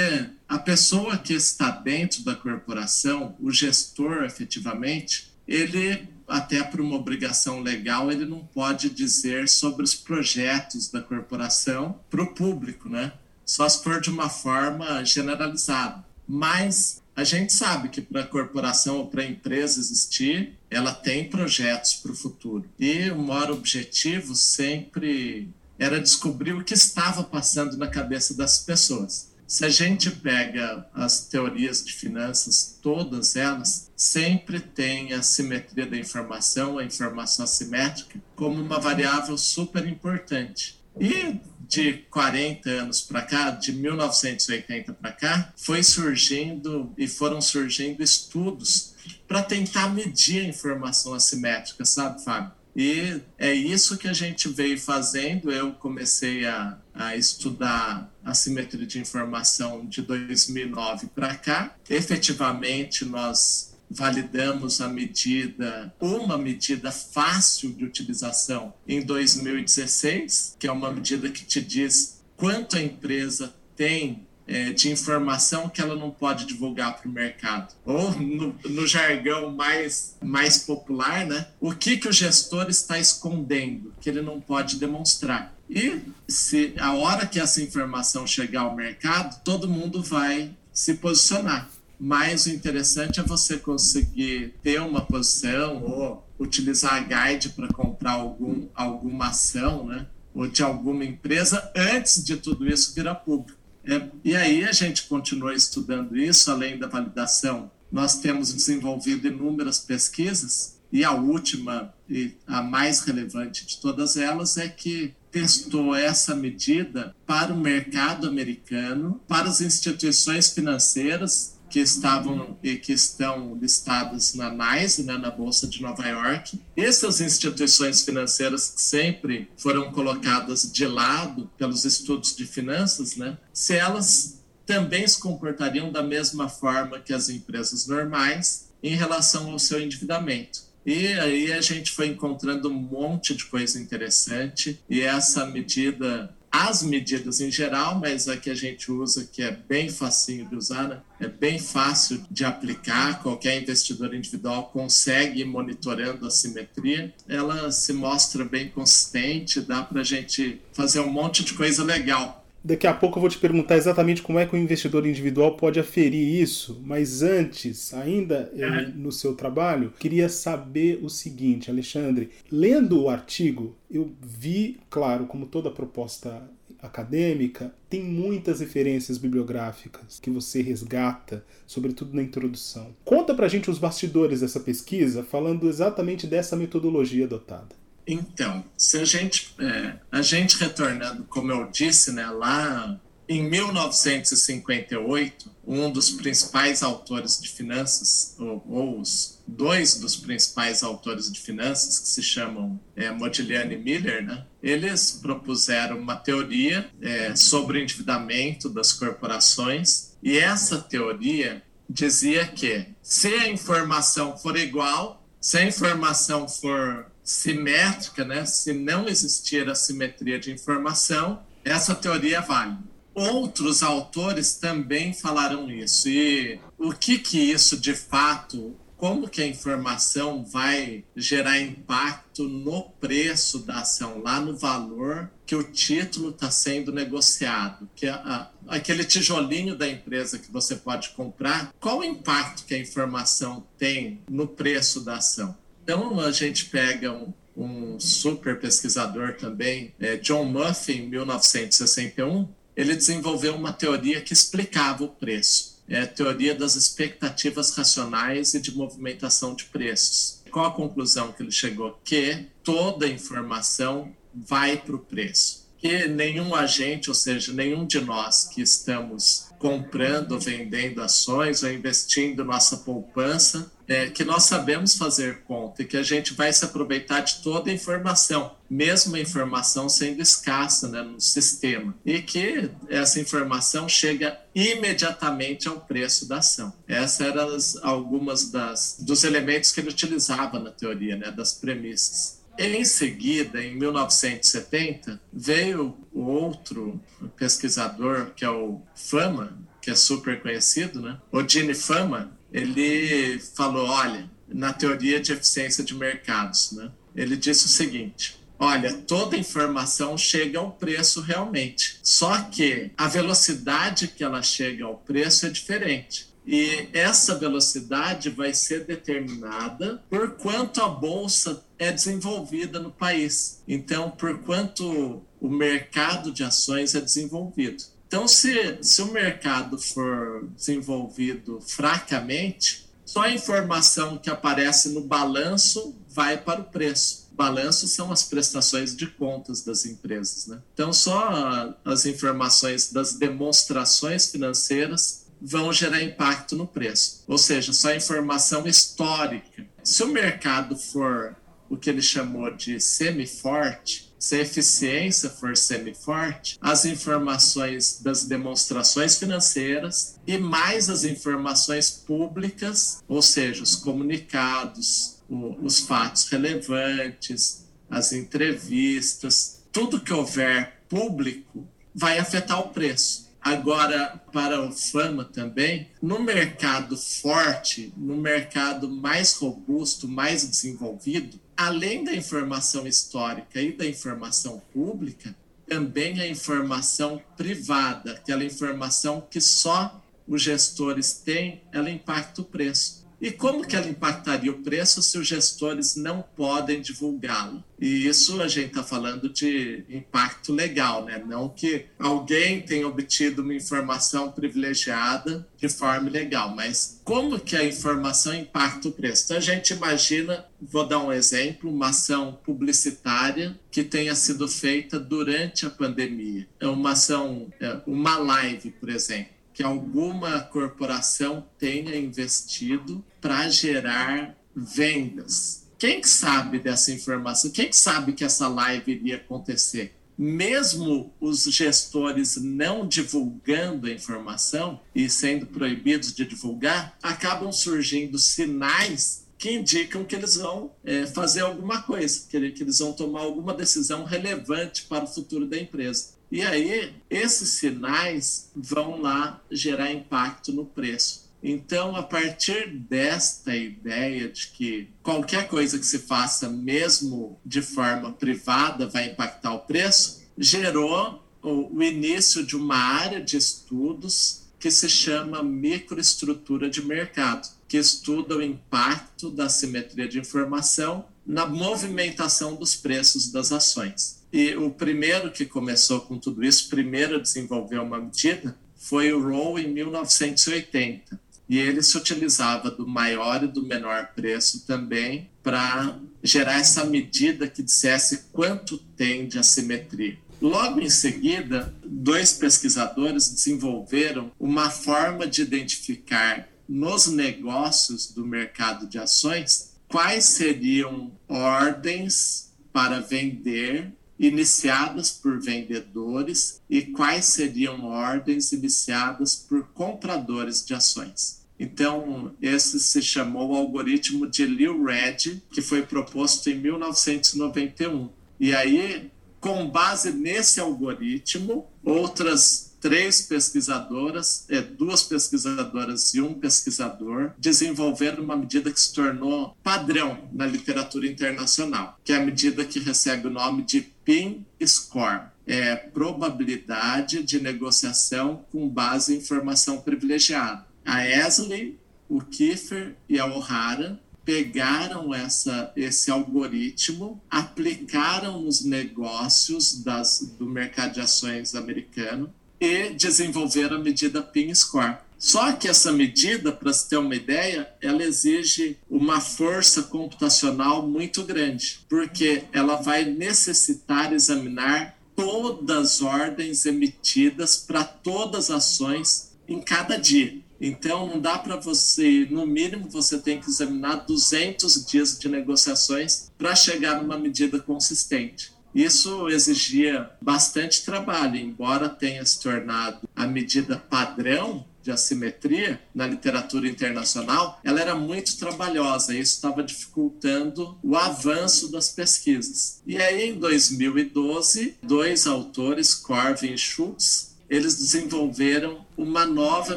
a 0.47 0.58
pessoa 0.58 1.16
que 1.16 1.32
está 1.32 1.70
dentro 1.70 2.22
da 2.22 2.34
corporação, 2.34 3.34
o 3.41 3.50
gestor 3.50 4.25
efetivamente, 4.25 5.32
ele 5.48 6.06
até 6.28 6.62
por 6.62 6.82
uma 6.82 6.97
obrigação 6.97 7.62
legal, 7.62 8.12
ele 8.12 8.26
não 8.26 8.41
pode 8.41 8.91
dizer 8.91 9.48
sobre 9.48 9.82
os 9.82 9.94
projetos 9.94 10.91
da 10.91 11.00
corporação 11.00 11.98
para 12.10 12.22
o 12.22 12.34
público, 12.34 12.91
né? 12.91 13.14
Só 13.48 13.66
se 13.66 13.82
for 13.82 13.98
de 13.98 14.10
uma 14.10 14.28
forma 14.28 15.03
generalizada. 15.06 16.04
Mas 16.28 17.03
a 17.16 17.25
gente 17.25 17.50
sabe 17.50 17.88
que 17.88 18.03
para 18.03 18.20
a 18.20 18.26
corporação 18.26 18.98
ou 18.98 19.06
para 19.06 19.22
a 19.22 19.26
empresa 19.26 19.81
existir, 19.81 20.53
ela 20.70 20.92
tem 20.92 21.31
projetos 21.31 21.94
para 21.94 22.12
o 22.12 22.14
futuro. 22.14 22.69
E 22.78 23.10
o 23.10 23.19
maior 23.19 23.50
objetivo 23.50 24.37
sempre 24.37 25.48
era 25.78 25.98
descobrir 25.98 26.53
o 26.53 26.62
que 26.62 26.75
estava 26.75 27.25
passando 27.25 27.78
na 27.78 27.87
cabeça 27.87 28.34
das 28.34 28.58
pessoas. 28.58 29.32
Se 29.47 29.64
a 29.64 29.70
gente 29.70 30.10
pega 30.10 30.87
as 30.92 31.22
teorias 31.22 31.82
de 31.82 31.94
finanças, 31.94 32.78
todas 32.82 33.34
elas, 33.34 33.91
sempre 33.97 34.60
tem 34.60 35.14
a 35.14 35.22
simetria 35.22 35.87
da 35.87 35.97
informação, 35.97 36.76
a 36.76 36.84
informação 36.84 37.47
assimétrica, 37.47 38.20
como 38.37 38.60
uma 38.60 38.78
variável 38.78 39.38
super 39.38 39.88
importante. 39.88 40.78
E 41.00 41.41
de 41.69 41.93
40 42.10 42.71
anos 42.71 43.03
para 43.03 43.22
cá, 43.22 43.50
de 43.50 43.72
1980 43.72 44.94
para 44.94 45.12
cá, 45.12 45.53
foi 45.56 45.82
surgindo 45.82 46.93
e 46.97 47.06
foram 47.06 47.41
surgindo 47.41 48.03
estudos 48.03 48.94
para 49.26 49.43
tentar 49.43 49.88
medir 49.93 50.44
a 50.44 50.49
informação 50.49 51.12
assimétrica, 51.12 51.84
sabe, 51.84 52.25
Fábio? 52.25 52.53
E 52.75 53.21
é 53.37 53.53
isso 53.53 53.99
que 53.99 54.06
a 54.06 54.12
gente 54.12 54.49
veio 54.49 54.78
fazendo. 54.78 55.50
Eu 55.50 55.72
comecei 55.72 56.47
a, 56.47 56.78
a 56.94 57.16
estudar 57.16 58.09
a 58.25 58.32
simetria 58.34 58.87
de 58.87 59.00
informação 59.00 59.84
de 59.84 60.00
2009 60.00 61.09
para 61.09 61.34
cá. 61.34 61.75
Efetivamente, 61.91 63.05
nós 63.05 63.76
validamos 63.91 64.81
a 64.81 64.88
medida, 64.88 65.93
uma 66.00 66.37
medida 66.37 66.91
fácil 66.91 67.72
de 67.72 67.84
utilização 67.84 68.75
em 68.87 69.00
2016, 69.03 70.56
que 70.59 70.66
é 70.66 70.72
uma 70.72 70.93
medida 70.93 71.28
que 71.31 71.44
te 71.44 71.60
diz 71.60 72.21
quanto 72.37 72.76
a 72.76 72.82
empresa 72.82 73.54
tem 73.75 74.26
é, 74.47 74.72
de 74.72 74.91
informação 74.91 75.69
que 75.69 75.81
ela 75.81 75.94
não 75.94 76.10
pode 76.10 76.47
divulgar 76.47 76.99
para 76.99 77.09
o 77.09 77.12
mercado. 77.12 77.75
Ou, 77.84 78.10
no, 78.12 78.59
no, 78.65 78.87
jargão 78.87 79.50
mais, 79.50 80.16
mais 80.22 80.59
popular, 80.59 81.26
né? 81.26 81.49
o 81.60 81.75
que, 81.75 81.99
que 81.99 82.09
o 82.09 82.12
gestor 82.12 82.69
está 82.69 82.99
escondendo, 82.99 83.93
que 84.00 84.09
ele 84.09 84.22
não 84.22 84.41
pode 84.41 84.76
demonstrar. 84.76 85.55
E 85.69 86.00
se 86.26 86.72
a 86.78 86.94
hora 86.94 87.26
que 87.26 87.38
essa 87.38 87.60
informação 87.60 88.26
chegar 88.26 88.62
ao 88.62 88.75
mercado, 88.75 89.38
todo 89.44 89.69
mundo 89.69 90.03
vai 90.03 90.50
se 90.72 90.94
posicionar 90.94 91.69
mas 91.98 92.47
o 92.47 92.50
interessante 92.50 93.19
é 93.19 93.22
você 93.22 93.59
conseguir 93.59 94.54
ter 94.62 94.81
uma 94.81 95.04
posição 95.04 95.82
ou 95.82 96.28
utilizar 96.38 96.94
a 96.94 97.00
guide 97.00 97.50
para 97.50 97.69
comprar 97.69 98.12
algum, 98.12 98.69
alguma 98.75 99.28
ação, 99.28 99.86
né? 99.86 100.06
Ou 100.32 100.47
de 100.47 100.62
alguma 100.62 101.04
empresa 101.04 101.70
antes 101.75 102.22
de 102.25 102.37
tudo 102.37 102.69
isso 102.69 102.94
virar 102.94 103.16
público. 103.16 103.58
É, 103.84 104.08
e 104.25 104.37
aí 104.37 104.64
a 104.64 104.72
gente 104.72 105.04
continua 105.04 105.54
estudando 105.54 106.16
isso, 106.16 106.50
além 106.50 106.78
da 106.78 106.87
validação. 106.87 107.70
Nós 107.91 108.20
temos 108.20 108.53
desenvolvido 108.53 109.26
inúmeras 109.26 109.81
pesquisas 109.81 110.78
e 110.92 111.04
a 111.04 111.12
última 111.12 111.92
e 112.08 112.34
a 112.47 112.62
mais 112.62 113.00
relevante 113.00 113.66
de 113.66 113.78
todas 113.78 114.17
elas 114.17 114.56
é 114.56 114.69
que 114.69 115.14
testou 115.31 115.94
essa 115.94 116.34
medida 116.34 117.14
para 117.26 117.52
o 117.52 117.58
mercado 117.58 118.26
americano, 118.26 119.20
para 119.26 119.49
as 119.49 119.61
instituições 119.61 120.50
financeiras 120.50 121.57
que 121.69 121.81
estavam 121.81 122.56
e 122.62 122.76
que 122.76 122.93
estão 122.93 123.56
listadas 123.61 124.35
na 124.35 124.50
NYSE, 124.50 125.03
né, 125.05 125.17
na 125.17 125.31
Bolsa 125.31 125.67
de 125.67 125.82
Nova 125.82 126.06
York. 126.06 126.61
Essas 126.76 127.20
instituições 127.20 128.05
financeiras 128.05 128.70
que 128.70 128.81
sempre 128.81 129.50
foram 129.56 129.93
colocadas 129.93 130.70
de 130.70 130.87
lado 130.87 131.50
pelos 131.56 131.85
estudos 131.85 132.35
de 132.35 132.47
finanças, 132.47 133.17
né, 133.17 133.37
se 133.53 133.75
elas 133.75 134.38
também 134.67 135.06
se 135.09 135.19
comportariam 135.19 135.91
da 135.91 136.03
mesma 136.03 136.49
forma 136.49 137.00
que 137.00 137.15
as 137.15 137.29
empresas 137.29 137.87
normais 137.87 138.69
em 138.82 138.94
relação 138.94 139.50
ao 139.50 139.59
seu 139.59 139.81
endividamento. 139.81 140.69
E 140.85 141.06
aí 141.15 141.53
a 141.53 141.61
gente 141.61 141.93
foi 141.93 142.06
encontrando 142.06 142.70
um 142.70 142.75
monte 142.75 143.35
de 143.35 143.44
coisa 143.44 143.79
interessante 143.81 144.81
e 144.88 145.00
essa 145.00 145.44
medida 145.44 146.35
as 146.66 146.82
medidas 146.82 147.40
em 147.40 147.50
geral, 147.50 148.00
mas 148.00 148.28
a 148.28 148.37
que 148.37 148.50
a 148.50 148.55
gente 148.55 148.90
usa, 148.90 149.28
que 149.31 149.43
é 149.43 149.50
bem 149.50 149.88
facinho 149.88 150.49
de 150.49 150.56
usar, 150.56 150.88
né? 150.88 151.00
é 151.20 151.28
bem 151.28 151.58
fácil 151.58 152.25
de 152.31 152.44
aplicar, 152.44 153.22
qualquer 153.22 153.60
investidor 153.60 154.14
individual 154.14 154.70
consegue 154.72 155.40
ir 155.40 155.44
monitorando 155.44 156.26
a 156.26 156.31
simetria, 156.31 157.14
ela 157.28 157.70
se 157.70 157.93
mostra 157.93 158.44
bem 158.44 158.69
consistente, 158.69 159.60
dá 159.60 159.82
para 159.82 160.00
a 160.00 160.05
gente 160.05 160.60
fazer 160.72 161.00
um 161.00 161.10
monte 161.10 161.44
de 161.44 161.55
coisa 161.55 161.84
legal. 161.84 162.44
Daqui 162.62 162.87
a 162.87 162.93
pouco 162.94 163.19
eu 163.19 163.20
vou 163.20 163.31
te 163.31 163.38
perguntar 163.38 163.76
exatamente 163.76 164.20
como 164.20 164.38
é 164.38 164.46
que 164.46 164.55
o 164.55 164.58
investidor 164.58 165.06
individual 165.06 165.56
pode 165.56 165.78
aferir 165.78 166.40
isso, 166.40 166.82
mas 166.84 167.22
antes, 167.22 167.94
ainda 167.94 168.50
eh, 168.55 168.93
no 168.94 169.12
seu 169.12 169.34
trabalho, 169.34 169.93
queria 169.99 170.28
saber 170.28 170.99
o 171.02 171.08
seguinte, 171.08 171.70
Alexandre. 171.70 172.31
Lendo 172.50 173.02
o 173.02 173.08
artigo, 173.08 173.76
eu 173.90 174.12
vi, 174.20 174.78
claro, 174.90 175.26
como 175.26 175.46
toda 175.46 175.70
proposta 175.70 176.49
acadêmica, 176.81 177.75
tem 177.88 178.02
muitas 178.02 178.60
referências 178.60 179.19
bibliográficas 179.19 180.20
que 180.20 180.31
você 180.31 180.62
resgata, 180.62 181.44
sobretudo 181.66 182.14
na 182.14 182.22
introdução. 182.22 182.94
Conta 183.05 183.34
pra 183.34 183.49
gente 183.49 183.70
os 183.70 183.78
bastidores 183.78 184.40
dessa 184.40 184.60
pesquisa, 184.60 185.22
falando 185.22 185.69
exatamente 185.69 186.26
dessa 186.26 186.56
metodologia 186.56 187.25
adotada. 187.25 187.75
Então, 188.10 188.64
se 188.75 188.96
a 188.96 189.05
gente, 189.05 189.55
é, 189.60 189.99
a 190.10 190.22
gente 190.22 190.56
retornando, 190.56 191.25
como 191.25 191.52
eu 191.52 191.70
disse, 191.70 192.10
né, 192.10 192.26
lá 192.31 192.99
em 193.28 193.43
1958, 193.43 195.50
um 195.66 195.93
dos 195.93 196.12
principais 196.12 196.82
autores 196.82 197.38
de 197.38 197.50
finanças, 197.50 198.34
ou, 198.38 198.64
ou 198.66 198.99
os 198.99 199.43
dois 199.46 199.96
dos 199.96 200.16
principais 200.16 200.82
autores 200.82 201.31
de 201.31 201.38
finanças, 201.38 201.99
que 201.99 202.08
se 202.08 202.22
chamam 202.22 202.81
é, 202.96 203.10
Modigliani 203.10 203.75
e 203.75 203.78
Miller, 203.78 204.25
né, 204.25 204.46
eles 204.62 205.19
propuseram 205.20 205.99
uma 205.99 206.16
teoria 206.16 206.90
é, 207.02 207.37
sobre 207.37 207.78
o 207.78 207.82
endividamento 207.82 208.70
das 208.70 208.94
corporações, 208.94 210.16
e 210.22 210.38
essa 210.38 210.78
teoria 210.78 211.62
dizia 211.87 212.46
que 212.46 212.87
se 213.02 213.28
a 213.34 213.50
informação 213.50 214.38
for 214.38 214.56
igual, 214.56 215.28
se 215.38 215.58
a 215.58 215.64
informação 215.64 216.49
for 216.49 217.12
simétrica, 217.28 218.25
né? 218.25 218.46
se 218.46 218.72
não 218.72 219.06
existir 219.06 219.69
a 219.69 219.75
simetria 219.75 220.38
de 220.38 220.50
informação, 220.50 221.42
essa 221.62 221.94
teoria 221.94 222.38
é 222.38 222.40
válida. 222.40 222.78
Outros 223.12 223.82
autores 223.82 224.54
também 224.54 225.12
falaram 225.12 225.70
isso. 225.70 226.08
E 226.08 226.58
o 226.78 226.90
que 226.90 227.19
que 227.19 227.38
isso 227.38 227.76
de 227.76 227.92
fato, 227.92 228.75
como 228.96 229.28
que 229.28 229.42
a 229.42 229.46
informação 229.46 230.42
vai 230.42 231.04
gerar 231.14 231.60
impacto 231.60 232.44
no 232.44 232.84
preço 232.98 233.58
da 233.58 233.81
ação, 233.81 234.22
lá 234.22 234.40
no 234.40 234.56
valor 234.56 235.31
que 235.44 235.54
o 235.54 235.62
título 235.62 236.31
está 236.31 236.50
sendo 236.50 236.92
negociado, 236.92 237.90
que 237.94 238.06
é 238.06 238.10
a, 238.10 238.50
aquele 238.69 239.04
tijolinho 239.04 239.76
da 239.76 239.86
empresa 239.86 240.38
que 240.38 240.50
você 240.50 240.76
pode 240.76 241.10
comprar, 241.10 241.74
qual 241.78 241.98
o 241.98 242.04
impacto 242.04 242.64
que 242.64 242.74
a 242.74 242.78
informação 242.78 243.66
tem 243.76 244.22
no 244.31 244.46
preço 244.46 245.00
da 245.00 245.16
ação? 245.16 245.54
Então 245.88 246.20
a 246.20 246.31
gente 246.31 246.67
pega 246.67 247.11
um, 247.11 247.32
um 247.56 247.99
super 247.99 248.61
pesquisador 248.61 249.38
também, 249.38 249.94
é, 249.99 250.19
John 250.19 250.44
Muffy, 250.44 250.99
em 250.99 251.08
1961, 251.08 252.46
ele 252.76 252.94
desenvolveu 252.94 253.55
uma 253.55 253.73
teoria 253.73 254.20
que 254.20 254.35
explicava 254.35 255.05
o 255.05 255.08
preço. 255.08 255.82
É 255.88 256.02
a 256.02 256.06
teoria 256.06 256.55
das 256.55 256.75
expectativas 256.75 257.75
racionais 257.75 258.52
e 258.52 258.61
de 258.61 258.76
movimentação 258.76 259.55
de 259.55 259.64
preços. 259.64 260.43
Qual 260.50 260.67
a 260.67 260.75
conclusão 260.75 261.32
que 261.32 261.43
ele 261.43 261.50
chegou? 261.50 261.99
Que 262.05 262.44
toda 262.62 263.08
informação 263.08 264.14
vai 264.34 264.76
para 264.76 264.94
o 264.94 264.99
preço. 264.99 265.68
Que 265.78 266.08
nenhum 266.08 266.54
agente, 266.54 267.08
ou 267.08 267.14
seja, 267.14 267.52
nenhum 267.52 267.86
de 267.86 268.00
nós 268.00 268.44
que 268.44 268.60
estamos 268.60 269.48
comprando, 269.58 270.38
vendendo 270.38 271.02
ações 271.02 271.62
ou 271.62 271.70
investindo 271.70 272.44
nossa 272.44 272.78
poupança, 272.78 273.70
é, 273.88 274.08
que 274.08 274.22
nós 274.22 274.44
sabemos 274.44 274.96
fazer 274.96 275.42
conta 275.44 275.82
e 275.82 275.84
que 275.84 275.96
a 275.96 276.02
gente 276.02 276.34
vai 276.34 276.52
se 276.52 276.64
aproveitar 276.64 277.20
de 277.20 277.42
toda 277.42 277.70
a 277.70 277.75
informação, 277.75 278.54
mesmo 278.69 279.16
a 279.16 279.20
informação 279.20 279.88
sendo 279.88 280.20
escassa 280.20 280.88
né, 280.88 281.02
no 281.02 281.20
sistema, 281.20 281.94
e 282.04 282.20
que 282.20 282.70
essa 282.88 283.19
informação 283.19 283.88
chega 283.88 284.38
imediatamente 284.54 285.66
ao 285.69 285.81
preço 285.81 286.28
da 286.28 286.38
ação. 286.38 286.72
Essas 286.86 287.26
eram 287.26 287.54
as, 287.54 287.76
algumas 287.82 288.50
das, 288.50 288.96
dos 289.00 289.24
elementos 289.24 289.72
que 289.72 289.81
ele 289.81 289.88
utilizava 289.88 290.58
na 290.58 290.70
teoria, 290.70 291.16
né, 291.16 291.31
das 291.31 291.54
premissas. 291.54 292.38
Em 292.58 292.84
seguida, 292.84 293.62
em 293.62 293.76
1970, 293.76 295.20
veio 295.32 295.96
o 296.12 296.22
outro 296.22 297.00
pesquisador, 297.37 298.32
que 298.34 298.44
é 298.44 298.50
o 298.50 298.82
Fama, 298.96 299.56
que 299.81 299.93
é 299.93 299.94
super 299.94 300.43
conhecido, 300.43 301.00
né? 301.00 301.19
O 301.31 301.49
Gene 301.49 301.72
Fama, 301.72 302.37
ele 302.52 303.38
falou, 303.38 303.87
olha, 303.87 304.28
na 304.49 304.72
teoria 304.72 305.20
de 305.20 305.32
eficiência 305.32 305.84
de 305.84 305.94
mercados, 305.94 306.72
né? 306.72 306.90
Ele 307.14 307.37
disse 307.37 307.66
o 307.66 307.69
seguinte: 307.69 308.38
Olha, 308.58 308.93
toda 308.93 309.37
informação 309.37 310.19
chega 310.19 310.58
ao 310.58 310.72
preço 310.72 311.20
realmente. 311.20 312.00
Só 312.02 312.43
que 312.43 312.90
a 312.96 313.06
velocidade 313.06 314.08
que 314.08 314.25
ela 314.25 314.43
chega 314.43 314.84
ao 314.84 314.96
preço 314.96 315.46
é 315.46 315.50
diferente. 315.50 316.26
E 316.44 316.88
essa 316.93 317.34
velocidade 317.34 318.31
vai 318.31 318.55
ser 318.55 318.84
determinada 318.84 320.02
por 320.08 320.32
quanto 320.32 320.82
a 320.82 320.88
bolsa 320.88 321.62
é 321.78 321.92
desenvolvida 321.92 322.78
no 322.78 322.90
país. 322.90 323.62
Então, 323.66 324.10
por 324.10 324.38
quanto 324.40 325.22
o 325.40 325.48
mercado 325.48 326.32
de 326.32 326.42
ações 326.42 326.94
é 326.94 327.00
desenvolvido. 327.00 327.84
Então, 328.06 328.26
se, 328.26 328.78
se 328.82 329.02
o 329.02 329.12
mercado 329.12 329.78
for 329.78 330.48
desenvolvido 330.56 331.60
fracamente, 331.60 332.88
só 333.04 333.22
a 333.22 333.30
informação 333.30 334.19
que 334.19 334.30
aparece 334.30 334.90
no 334.90 335.02
balanço 335.02 335.94
vai 336.08 336.36
para 336.38 336.60
o 336.60 336.64
preço. 336.64 337.28
Balanços 337.32 337.92
são 337.92 338.10
as 338.10 338.24
prestações 338.24 338.96
de 338.96 339.06
contas 339.06 339.62
das 339.62 339.86
empresas. 339.86 340.46
Né? 340.46 340.60
Então, 340.74 340.92
só 340.92 341.74
as 341.84 342.04
informações 342.06 342.90
das 342.90 343.12
demonstrações 343.12 344.26
financeiras 344.31 345.26
vão 345.40 345.72
gerar 345.72 346.02
impacto 346.02 346.56
no 346.56 346.66
preço. 346.66 347.22
Ou 347.28 347.38
seja, 347.38 347.72
só 347.72 347.94
informação 347.94 348.66
histórica. 348.66 349.66
Se 349.84 350.02
o 350.02 350.08
mercado 350.08 350.76
for 350.76 351.36
o 351.69 351.76
que 351.76 351.91
ele 351.91 352.03
chamou 352.03 352.50
de 352.55 352.81
semi-forte, 352.81 354.12
se 354.19 354.37
a 354.37 354.41
eficiência 354.41 355.31
for 355.31 355.56
semi-forte, 355.56 356.59
as 356.61 356.85
informações 356.85 358.00
das 358.03 358.25
demonstrações 358.25 359.17
financeiras 359.17 360.19
e 360.26 360.37
mais 360.37 360.91
as 360.91 361.05
informações 361.05 361.91
públicas, 361.91 363.03
ou 363.06 363.23
seja, 363.23 363.62
os 363.62 363.76
comunicados, 363.76 365.19
os 365.29 365.81
fatos 365.81 366.29
relevantes, 366.29 367.69
as 367.88 368.12
entrevistas, 368.12 369.65
tudo 369.70 370.00
que 370.00 370.13
houver 370.13 370.82
público 370.89 371.69
vai 371.94 372.19
afetar 372.19 372.60
o 372.60 372.70
preço. 372.70 373.29
Agora, 373.41 374.20
para 374.32 374.60
o 374.63 374.72
Fama 374.72 375.25
também, 375.25 375.91
no 376.03 376.20
mercado 376.20 376.96
forte, 376.96 377.93
no 377.96 378.17
mercado 378.17 378.89
mais 378.91 379.34
robusto, 379.34 380.08
mais 380.08 380.46
desenvolvido, 380.46 381.41
além 381.58 382.05
da 382.05 382.15
informação 382.15 382.86
histórica 382.86 383.60
e 383.60 383.72
da 383.72 383.84
informação 383.84 384.62
pública, 384.72 385.34
também 385.67 386.20
a 386.20 386.29
informação 386.29 387.20
privada, 387.36 388.12
aquela 388.12 388.44
informação 388.44 389.20
que 389.29 389.41
só 389.41 390.00
os 390.24 390.41
gestores 390.41 391.15
têm, 391.15 391.60
ela 391.72 391.91
impacta 391.91 392.43
o 392.43 392.44
preço. 392.44 393.07
E 393.20 393.32
como 393.32 393.67
que 393.67 393.75
ela 393.75 393.89
impactaria 393.89 394.51
o 394.51 394.63
preço 394.63 395.03
se 395.03 395.19
os 395.19 395.27
gestores 395.27 395.96
não 395.96 396.22
podem 396.37 396.81
divulgá-lo? 396.81 397.65
E 397.81 398.06
isso 398.06 398.41
a 398.41 398.48
gente 398.48 398.69
está 398.69 398.82
falando 398.82 399.29
de 399.29 399.84
impacto 399.89 400.53
legal, 400.53 401.05
né? 401.05 401.22
Não 401.25 401.48
que 401.48 401.87
alguém 401.98 402.60
tenha 402.60 402.87
obtido 402.87 403.43
uma 403.43 403.55
informação 403.55 404.31
privilegiada 404.31 405.46
de 405.56 405.69
forma 405.69 406.08
ilegal, 406.08 406.55
mas 406.55 407.01
como 407.05 407.39
que 407.39 407.56
a 407.56 407.65
informação 407.65 408.34
impacta 408.34 408.89
o 408.89 408.93
preço? 408.93 409.25
Então 409.25 409.37
a 409.37 409.41
gente 409.41 409.72
imagina, 409.72 410.44
vou 410.60 410.87
dar 410.87 410.98
um 410.98 411.13
exemplo, 411.13 411.70
uma 411.70 411.89
ação 411.89 412.39
publicitária 412.44 413.58
que 413.70 413.82
tenha 413.82 414.15
sido 414.15 414.46
feita 414.48 414.98
durante 414.98 415.67
a 415.67 415.70
pandemia. 415.70 416.46
É 416.60 416.67
uma 416.67 416.93
ação, 416.93 417.53
é, 417.60 417.81
uma 417.87 418.19
live, 418.19 418.70
por 418.70 418.89
exemplo 418.89 419.37
que 419.58 419.65
alguma 419.65 420.41
corporação 420.41 421.44
tenha 421.58 421.96
investido 421.96 423.05
para 423.20 423.48
gerar 423.48 424.38
vendas. 424.55 425.67
Quem 425.77 426.00
que 426.00 426.08
sabe 426.08 426.60
dessa 426.60 426.93
informação? 426.93 427.50
Quem 427.50 427.69
que 427.69 427.77
sabe 427.77 428.12
que 428.12 428.22
essa 428.22 428.46
live 428.46 428.93
iria 428.93 429.17
acontecer? 429.17 429.96
Mesmo 430.17 431.12
os 431.20 431.43
gestores 431.43 432.36
não 432.36 432.86
divulgando 432.86 433.88
a 433.88 433.91
informação 433.91 434.81
e 434.94 435.10
sendo 435.10 435.44
proibidos 435.46 436.15
de 436.15 436.24
divulgar, 436.24 436.96
acabam 437.03 437.50
surgindo 437.50 438.17
sinais 438.17 439.27
que 439.36 439.50
indicam 439.50 440.05
que 440.05 440.15
eles 440.15 440.36
vão 440.36 440.70
é, 440.84 441.05
fazer 441.06 441.41
alguma 441.41 441.82
coisa, 441.82 442.29
que 442.29 442.36
eles 442.36 442.79
vão 442.79 442.93
tomar 442.93 443.22
alguma 443.22 443.53
decisão 443.53 444.05
relevante 444.05 444.84
para 444.84 445.03
o 445.03 445.08
futuro 445.08 445.46
da 445.48 445.58
empresa. 445.58 446.17
E 446.31 446.43
aí, 446.43 446.94
esses 447.08 447.51
sinais 447.51 448.51
vão 448.55 449.01
lá 449.01 449.43
gerar 449.51 449.93
impacto 449.93 450.53
no 450.53 450.67
preço. 450.67 451.29
Então, 451.43 451.94
a 451.94 452.03
partir 452.03 452.69
desta 452.69 453.55
ideia 453.55 454.29
de 454.29 454.49
que 454.49 454.89
qualquer 455.03 455.47
coisa 455.49 455.79
que 455.79 455.87
se 455.87 456.01
faça, 456.01 456.49
mesmo 456.49 457.39
de 457.44 457.63
forma 457.63 458.13
privada, 458.13 458.89
vai 458.89 459.11
impactar 459.11 459.55
o 459.55 459.61
preço, 459.61 460.23
gerou 460.37 461.25
o, 461.43 461.82
início 461.82 462.44
de 462.44 462.56
uma 462.56 462.77
área 462.77 463.20
de 463.20 463.37
estudos 463.37 464.49
que 464.58 464.70
se 464.70 464.89
chama 464.89 465.43
microestrutura 465.43 466.69
de 466.69 466.85
mercado, 466.85 467.49
que 467.69 467.77
estuda 467.77 468.37
o 468.37 468.43
impacto 468.43 469.31
da 469.31 469.48
simetria 469.48 470.08
de 470.08 470.19
informação 470.19 471.05
na 471.27 471.46
movimentação 471.46 472.56
dos 472.56 472.75
preços 472.75 473.31
das 473.31 473.53
ações. 473.53 474.19
E 474.32 474.55
o 474.56 474.70
primeiro 474.70 475.31
que 475.31 475.44
começou 475.44 476.01
com 476.01 476.19
tudo 476.19 476.43
isso, 476.43 476.69
primeiro 476.70 477.17
a 477.17 477.20
desenvolver 477.20 477.79
uma 477.79 478.01
medida, 478.01 478.56
foi 478.77 479.13
o 479.13 479.22
Rowe 479.22 479.63
em 479.63 479.69
1980. 479.69 481.20
E 481.48 481.58
ele 481.58 481.82
se 481.82 481.96
utilizava 481.96 482.70
do 482.70 482.87
maior 482.87 483.43
e 483.43 483.48
do 483.48 483.63
menor 483.63 484.13
preço 484.15 484.67
também 484.67 485.31
para 485.43 485.98
gerar 486.22 486.60
essa 486.60 486.84
medida 486.84 487.48
que 487.48 487.63
dissesse 487.63 488.25
quanto 488.32 488.79
tem 488.96 489.27
de 489.27 489.39
assimetria. 489.39 490.19
Logo 490.41 490.81
em 490.81 490.91
seguida, 490.91 491.75
dois 491.84 492.32
pesquisadores 492.34 493.31
desenvolveram 493.31 494.31
uma 494.39 494.70
forma 494.70 495.27
de 495.27 495.43
identificar 495.43 496.48
nos 496.69 497.06
negócios 497.06 498.13
do 498.13 498.27
mercado 498.27 498.87
de 498.87 498.98
ações 498.98 499.79
quais 499.89 500.25
seriam 500.25 501.10
ordens 501.27 502.53
para 502.72 503.01
vender 503.01 503.93
iniciadas 504.19 505.10
por 505.10 505.41
vendedores 505.41 506.60
e 506.69 506.82
quais 506.82 507.25
seriam 507.27 507.84
ordens 507.84 508.53
iniciadas 508.53 509.34
por 509.34 509.69
compradores 509.69 510.65
de 510.65 510.75
ações. 510.75 511.39
Então, 511.58 512.35
esse 512.40 512.79
se 512.79 513.03
chamou 513.03 513.51
o 513.51 513.57
algoritmo 513.57 514.27
de 514.29 514.44
Liu-Red, 514.44 515.40
que 515.51 515.61
foi 515.62 515.83
proposto 515.83 516.48
em 516.48 516.59
1991. 516.59 518.11
E 518.38 518.55
aí, 518.55 519.11
com 519.40 519.68
base 519.68 520.12
nesse 520.12 520.61
algoritmo, 520.61 521.66
outras 521.83 522.67
três 522.81 523.23
pesquisadoras, 523.23 524.47
é, 524.49 524.61
duas 524.61 525.03
pesquisadoras 525.03 526.14
e 526.14 526.20
um 526.20 526.35
pesquisador, 526.35 527.33
desenvolveram 527.38 528.23
uma 528.23 528.37
medida 528.37 528.73
que 528.73 528.81
se 528.81 528.92
tornou 528.92 529.57
padrão 529.62 530.29
na 530.33 530.47
literatura 530.47 531.07
internacional, 531.07 531.99
que 532.05 532.12
é 532.12 532.16
a 532.16 532.25
medida 532.25 532.64
que 532.64 532.79
recebe 532.79 533.27
o 533.27 533.31
nome 533.31 533.62
de 533.62 533.81
PIN 534.05 534.44
Score. 534.64 535.23
É 535.47 535.75
probabilidade 535.77 537.23
de 537.23 537.40
negociação 537.40 538.44
com 538.53 538.68
base 538.68 539.14
em 539.14 539.18
informação 539.18 539.81
privilegiada. 539.81 540.66
A 540.85 541.07
Esley, 541.07 541.79
o 542.09 542.20
Kiefer 542.20 542.94
e 543.09 543.18
a 543.18 543.27
O'Hara 543.27 544.01
pegaram 544.25 545.14
essa, 545.14 545.73
esse 545.75 546.11
algoritmo, 546.11 547.18
aplicaram 547.31 548.42
nos 548.42 548.62
negócios 548.62 549.83
das, 549.83 550.35
do 550.38 550.44
mercado 550.44 550.92
de 550.92 551.01
ações 551.01 551.55
americano 551.55 552.31
e 552.61 552.90
desenvolveram 552.90 553.77
a 553.77 553.81
medida 553.81 554.22
PIN 554.22 554.55
Score. 554.55 554.96
Só 555.18 555.53
que 555.53 555.66
essa 555.66 555.90
medida, 555.90 556.53
para 556.53 556.72
se 556.72 556.88
ter 556.88 556.96
uma 556.96 557.14
ideia, 557.14 557.68
ela 557.83 558.05
exige 558.05 558.79
uma 558.88 559.20
força 559.20 559.83
computacional 559.83 560.87
muito 560.87 561.24
grande, 561.24 561.81
porque 561.88 562.44
ela 562.53 562.77
vai 562.77 563.05
necessitar 563.05 564.12
examinar 564.12 564.96
todas 565.16 565.77
as 565.77 566.03
ordens 566.03 566.64
emitidas 566.64 567.57
para 567.57 567.83
todas 567.83 568.50
as 568.50 568.68
ações 568.68 569.33
em 569.48 569.61
cada 569.61 569.96
dia. 569.96 570.38
Então, 570.61 571.07
não 571.07 571.20
dá 571.20 571.38
para 571.38 571.57
você, 571.57 572.27
no 572.31 572.46
mínimo, 572.46 572.88
você 572.88 573.18
tem 573.18 573.40
que 573.40 573.48
examinar 573.48 574.07
200 574.07 574.87
dias 574.87 575.18
de 575.18 575.29
negociações 575.29 576.31
para 576.37 576.55
chegar 576.55 577.00
numa 577.00 577.18
medida 577.18 577.59
consistente. 577.61 578.53
Isso 578.75 579.29
exigia 579.29 580.11
bastante 580.20 580.85
trabalho, 580.85 581.37
embora 581.37 581.88
tenha 581.88 582.25
se 582.25 582.40
tornado 582.40 583.09
a 583.14 583.27
medida 583.27 583.77
padrão 583.77 584.64
de 584.83 584.90
assimetria 584.90 585.81
na 585.94 586.07
literatura 586.07 586.66
internacional, 586.66 587.61
ela 587.62 587.81
era 587.81 587.94
muito 587.94 588.38
trabalhosa 588.38 589.14
e 589.14 589.20
isso 589.20 589.35
estava 589.35 589.62
dificultando 589.62 590.79
o 590.83 590.96
avanço 590.96 591.70
das 591.70 591.90
pesquisas. 591.90 592.81
E 592.87 592.96
aí, 592.96 593.29
em 593.29 593.35
2012, 593.35 594.77
dois 594.83 595.27
autores, 595.27 595.94
Corvin 595.94 596.55
e 596.55 596.59
Schultz, 596.59 597.37
eles 597.51 597.77
desenvolveram 597.77 598.87
uma 598.96 599.25
nova 599.25 599.77